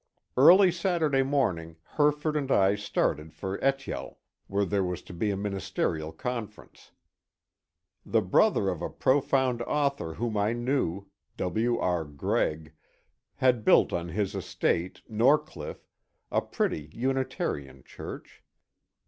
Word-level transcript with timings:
Early 0.35 0.71
Saturday 0.71 1.21
morning 1.21 1.75
Herford 1.83 2.35
and 2.35 2.51
I 2.51 2.73
started 2.73 3.35
for 3.35 3.59
Etyal, 3.63 4.17
where 4.47 4.65
was 4.83 5.03
to 5.03 5.13
be 5.13 5.29
a 5.29 5.37
ministerial 5.37 6.11
conference. 6.11 6.89
The 8.03 8.23
brother 8.23 8.69
of 8.69 8.81
a 8.81 8.89
profound 8.89 9.61
author 9.61 10.15
whom 10.15 10.37
I 10.37 10.53
knew, 10.53 11.05
W. 11.37 11.77
R 11.77 12.03
Grreg, 12.03 12.71
had 13.35 13.63
built 13.63 13.93
on 13.93 14.07
his 14.09 14.33
estate, 14.33 15.03
"NorcHffe," 15.07 15.77
a 16.31 16.41
pretty 16.41 16.89
Unitarian 16.93 17.83
church. 17.83 18.41